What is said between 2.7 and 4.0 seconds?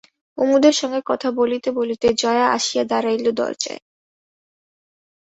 দাড়াইল দরজায়।